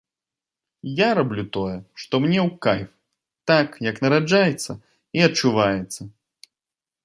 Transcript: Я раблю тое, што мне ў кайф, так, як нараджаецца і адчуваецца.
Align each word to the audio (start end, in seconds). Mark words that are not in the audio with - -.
Я 0.99 1.09
раблю 1.17 1.43
тое, 1.57 1.75
што 2.03 2.13
мне 2.23 2.39
ў 2.47 2.63
кайф, 2.67 2.89
так, 3.53 3.77
як 3.91 3.95
нараджаецца 4.07 4.71
і 5.21 5.27
адчуваецца. 5.31 6.01